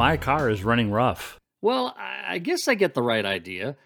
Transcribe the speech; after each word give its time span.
My 0.00 0.16
car 0.16 0.48
is 0.48 0.64
running 0.64 0.90
rough. 0.90 1.38
Well, 1.60 1.94
I 1.98 2.38
guess 2.38 2.68
I 2.68 2.74
get 2.74 2.94
the 2.94 3.02
right 3.02 3.26
idea, 3.26 3.76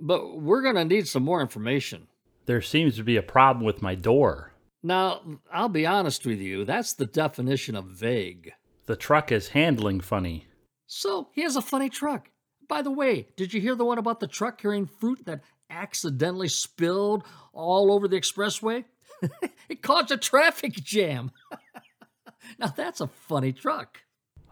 but 0.00 0.40
we're 0.40 0.62
going 0.62 0.76
to 0.76 0.84
need 0.84 1.08
some 1.08 1.24
more 1.24 1.40
information. 1.40 2.06
There 2.46 2.62
seems 2.62 2.96
to 2.96 3.02
be 3.02 3.16
a 3.16 3.22
problem 3.22 3.66
with 3.66 3.82
my 3.82 3.96
door. 3.96 4.52
Now, 4.84 5.20
I'll 5.52 5.68
be 5.68 5.84
honest 5.84 6.24
with 6.24 6.38
you, 6.38 6.64
that's 6.64 6.94
the 6.94 7.06
definition 7.06 7.74
of 7.74 7.86
vague. 7.86 8.52
The 8.86 8.94
truck 8.94 9.32
is 9.32 9.48
handling 9.48 10.00
funny. 10.00 10.46
So, 10.86 11.28
he 11.32 11.42
has 11.42 11.56
a 11.56 11.60
funny 11.60 11.88
truck. 11.88 12.30
By 12.68 12.82
the 12.82 12.92
way, 12.92 13.26
did 13.36 13.52
you 13.52 13.60
hear 13.60 13.74
the 13.74 13.84
one 13.84 13.98
about 13.98 14.20
the 14.20 14.28
truck 14.28 14.58
carrying 14.58 14.86
fruit 14.86 15.26
that 15.26 15.42
accidentally 15.70 16.48
spilled 16.48 17.24
all 17.52 17.90
over 17.90 18.06
the 18.06 18.20
expressway? 18.20 18.84
it 19.68 19.82
caused 19.82 20.10
a 20.10 20.16
traffic 20.16 20.72
jam. 20.72 21.30
now, 22.58 22.68
that's 22.68 23.00
a 23.00 23.06
funny 23.06 23.52
truck. 23.52 24.02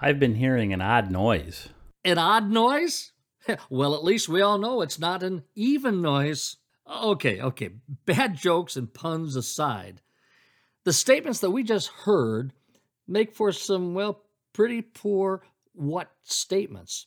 I've 0.00 0.18
been 0.18 0.34
hearing 0.34 0.72
an 0.72 0.80
odd 0.80 1.10
noise. 1.10 1.68
An 2.04 2.18
odd 2.18 2.50
noise? 2.50 3.12
Well, 3.70 3.94
at 3.94 4.04
least 4.04 4.28
we 4.28 4.42
all 4.42 4.58
know 4.58 4.82
it's 4.82 4.98
not 4.98 5.22
an 5.22 5.42
even 5.54 6.02
noise. 6.02 6.58
Okay, 6.88 7.40
okay, 7.40 7.70
bad 8.04 8.36
jokes 8.36 8.76
and 8.76 8.92
puns 8.92 9.34
aside, 9.34 10.02
the 10.84 10.92
statements 10.92 11.40
that 11.40 11.50
we 11.50 11.62
just 11.62 11.88
heard 11.88 12.52
make 13.08 13.34
for 13.34 13.50
some, 13.52 13.94
well, 13.94 14.22
pretty 14.52 14.82
poor 14.82 15.42
what 15.72 16.10
statements. 16.22 17.06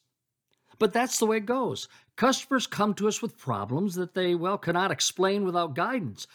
But 0.79 0.93
that's 0.93 1.19
the 1.19 1.25
way 1.25 1.37
it 1.37 1.45
goes. 1.45 1.87
Customers 2.15 2.67
come 2.67 2.93
to 2.95 3.07
us 3.07 3.21
with 3.21 3.37
problems 3.37 3.95
that 3.95 4.13
they, 4.13 4.35
well, 4.35 4.57
cannot 4.57 4.91
explain 4.91 5.45
without 5.45 5.75
guidance. 5.75 6.27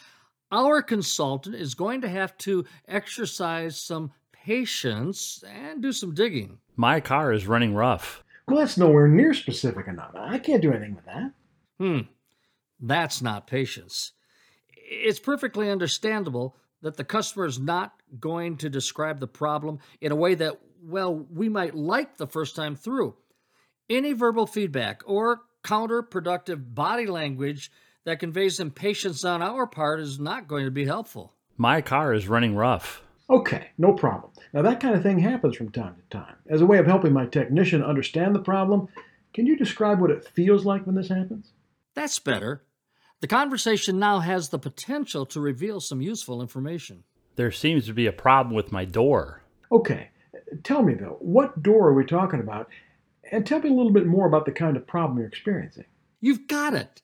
Our 0.51 0.81
consultant 0.81 1.55
is 1.55 1.75
going 1.75 2.01
to 2.01 2.09
have 2.09 2.35
to 2.39 2.65
exercise 2.87 3.77
some 3.77 4.11
patience 4.31 5.43
and 5.47 5.81
do 5.81 5.91
some 5.91 6.13
digging. 6.13 6.57
My 6.75 6.99
car 6.99 7.31
is 7.31 7.45
running 7.45 7.75
rough. 7.75 8.23
Well, 8.47 8.59
that's 8.59 8.77
nowhere 8.77 9.07
near 9.07 9.33
specific 9.35 9.87
enough. 9.87 10.11
I 10.15 10.39
can't 10.39 10.61
do 10.61 10.71
anything 10.71 10.95
with 10.95 11.05
that. 11.05 11.33
Hmm, 11.77 11.99
that's 12.79 13.21
not 13.21 13.45
patience. 13.45 14.13
It's 14.73 15.19
perfectly 15.19 15.69
understandable 15.69 16.55
that 16.81 16.97
the 16.97 17.03
customer 17.03 17.45
is 17.45 17.59
not 17.59 17.93
going 18.19 18.57
to 18.57 18.69
describe 18.69 19.19
the 19.19 19.27
problem 19.27 19.79
in 20.01 20.11
a 20.11 20.15
way 20.15 20.33
that, 20.33 20.59
well, 20.81 21.27
we 21.31 21.47
might 21.47 21.75
like 21.75 22.17
the 22.17 22.25
first 22.25 22.55
time 22.55 22.75
through. 22.75 23.15
Any 23.87 24.13
verbal 24.13 24.47
feedback 24.47 25.03
or 25.05 25.41
counterproductive 25.63 26.73
body 26.73 27.05
language 27.05 27.71
that 28.09 28.19
conveys 28.19 28.59
impatience 28.59 29.23
on 29.23 29.43
our 29.43 29.67
part 29.67 29.99
is 29.99 30.19
not 30.19 30.47
going 30.47 30.65
to 30.65 30.71
be 30.71 30.85
helpful. 30.85 31.35
My 31.57 31.79
car 31.79 32.11
is 32.11 32.27
running 32.27 32.55
rough. 32.55 33.03
Okay, 33.29 33.67
no 33.77 33.93
problem. 33.93 34.31
Now, 34.51 34.63
that 34.63 34.79
kind 34.79 34.95
of 34.95 35.03
thing 35.03 35.19
happens 35.19 35.55
from 35.55 35.69
time 35.69 35.95
to 35.95 36.17
time. 36.17 36.35
As 36.49 36.61
a 36.61 36.65
way 36.65 36.79
of 36.79 36.87
helping 36.87 37.13
my 37.13 37.27
technician 37.27 37.83
understand 37.83 38.33
the 38.33 38.39
problem, 38.39 38.87
can 39.31 39.45
you 39.45 39.55
describe 39.55 40.01
what 40.01 40.09
it 40.09 40.25
feels 40.25 40.65
like 40.65 40.87
when 40.87 40.95
this 40.95 41.09
happens? 41.09 41.51
That's 41.93 42.17
better. 42.17 42.63
The 43.19 43.27
conversation 43.27 43.99
now 43.99 44.19
has 44.19 44.49
the 44.49 44.57
potential 44.57 45.27
to 45.27 45.39
reveal 45.39 45.79
some 45.79 46.01
useful 46.01 46.41
information. 46.41 47.03
There 47.35 47.51
seems 47.51 47.85
to 47.85 47.93
be 47.93 48.07
a 48.07 48.11
problem 48.11 48.55
with 48.55 48.71
my 48.71 48.85
door. 48.85 49.43
Okay, 49.71 50.09
tell 50.63 50.81
me 50.81 50.95
though, 50.95 51.17
what 51.19 51.61
door 51.61 51.89
are 51.89 51.93
we 51.93 52.05
talking 52.05 52.39
about? 52.39 52.69
And 53.31 53.45
tell 53.45 53.59
me 53.59 53.69
a 53.69 53.73
little 53.73 53.93
bit 53.93 54.07
more 54.07 54.25
about 54.25 54.45
the 54.47 54.51
kind 54.51 54.77
of 54.77 54.87
problem 54.87 55.19
you're 55.19 55.27
experiencing. 55.27 55.85
You've 56.19 56.47
got 56.47 56.73
it. 56.73 57.03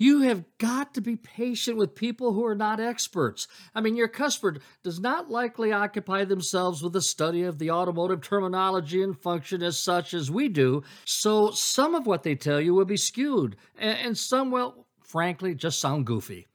You 0.00 0.20
have 0.22 0.44
got 0.58 0.94
to 0.94 1.00
be 1.00 1.16
patient 1.16 1.76
with 1.76 1.96
people 1.96 2.32
who 2.32 2.44
are 2.46 2.54
not 2.54 2.78
experts. 2.78 3.48
I 3.74 3.80
mean, 3.80 3.96
your 3.96 4.06
customer 4.06 4.58
does 4.84 5.00
not 5.00 5.28
likely 5.28 5.72
occupy 5.72 6.24
themselves 6.24 6.82
with 6.82 6.92
the 6.92 7.02
study 7.02 7.42
of 7.42 7.58
the 7.58 7.72
automotive 7.72 8.22
terminology 8.22 9.02
and 9.02 9.20
function 9.20 9.60
as 9.60 9.76
such 9.76 10.14
as 10.14 10.30
we 10.30 10.48
do, 10.48 10.84
so 11.04 11.50
some 11.50 11.96
of 11.96 12.06
what 12.06 12.22
they 12.22 12.36
tell 12.36 12.60
you 12.60 12.74
will 12.74 12.84
be 12.84 12.96
skewed, 12.96 13.56
and, 13.76 14.16
some 14.16 14.52
will, 14.52 14.86
frankly, 15.02 15.56
just 15.56 15.80
sound 15.80 16.06
goofy. 16.06 16.46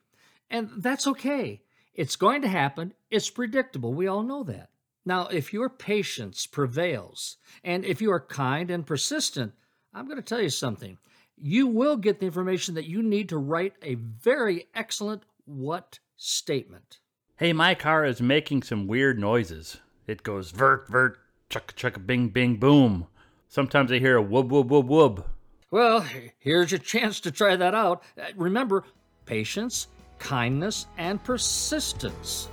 And 0.49 0.69
that's 0.77 1.05
okay. 1.07 1.61
It's 1.93 2.15
going 2.15 2.41
to 2.43 2.47
happen. 2.47 2.93
It's 3.11 3.29
predictable. 3.29 3.93
We 3.93 4.07
all 4.07 4.23
know 4.23 4.43
that. 4.43 4.69
Now, 5.05 5.27
if 5.27 5.51
your 5.51 5.69
patience 5.69 6.47
prevails, 6.47 7.37
and 7.61 7.83
if 7.83 8.01
you 8.01 8.09
are 8.11 8.25
kind 8.25 8.71
and 8.71 8.85
persistent, 8.85 9.51
I'm 9.93 10.05
going 10.05 10.17
to 10.17 10.23
tell 10.23 10.41
you 10.41 10.49
something 10.49 10.97
you 11.38 11.67
will 11.67 11.97
get 11.97 12.19
the 12.19 12.25
information 12.25 12.75
that 12.75 12.88
you 12.88 13.01
need 13.01 13.29
to 13.29 13.38
write 13.38 13.73
a 13.81 13.95
very 13.95 14.67
excellent 14.73 15.23
what 15.45 15.99
statement. 16.16 16.99
Hey, 17.38 17.53
my 17.53 17.75
car 17.75 18.05
is 18.05 18.21
making 18.21 18.63
some 18.63 18.88
weird 18.88 19.19
noises. 19.19 19.77
It 20.07 20.23
goes 20.23 20.51
vert, 20.51 20.88
vert, 20.88 21.17
chuck, 21.49 21.73
chuck, 21.75 22.05
bing, 22.05 22.29
bing, 22.29 22.57
boom. 22.57 23.07
Sometimes 23.49 23.91
I 23.91 23.99
hear 23.99 24.17
a 24.17 24.21
whoop, 24.21 24.47
whoop, 24.47 24.67
whoop, 24.67 24.85
whoop. 24.85 25.27
Well, 25.71 26.05
here's 26.39 26.71
your 26.71 26.79
chance 26.79 27.19
to 27.21 27.31
try 27.31 27.55
that 27.55 27.73
out. 27.73 28.03
Uh, 28.17 28.27
Remember 28.35 28.83
patience, 29.25 29.88
kindness, 30.19 30.85
and 30.97 31.23
persistence. 31.23 32.47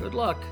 Good 0.00 0.14
luck. 0.14 0.42